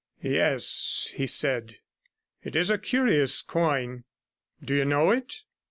[0.23, 1.75] 'Yes,' he said;
[2.43, 4.03] 'it is a curious coin.
[4.65, 5.43] Do you know it?'